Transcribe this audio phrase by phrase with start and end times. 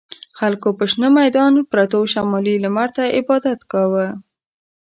[0.39, 4.07] خلکو په شنه میدان پروتو شمالي لمر ته عبادت کاوه.